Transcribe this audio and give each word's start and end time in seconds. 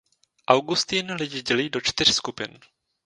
Augustin 0.47 1.07
lidi 1.17 1.41
dělí 1.41 1.69
do 1.69 1.81
čtyř 1.81 2.13
skupin. 2.13 2.59